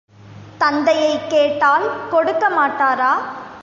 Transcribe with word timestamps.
தந்தையைக் 0.57 1.29
கேட்டால் 1.29 1.85
கொடுக்க 2.09 2.49
மாட்டாரா? 2.49 3.13